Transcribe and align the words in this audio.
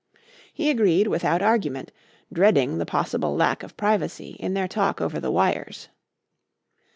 He 0.51 0.71
agreed 0.71 1.05
without 1.05 1.43
argument, 1.43 1.91
dreading 2.33 2.79
the 2.79 2.87
possible 2.87 3.35
lack 3.35 3.61
of 3.61 3.77
privacy 3.77 4.31
in 4.39 4.55
their 4.55 4.67
talk 4.67 4.99
over 4.99 5.19
the 5.19 5.29
wires. 5.29 5.89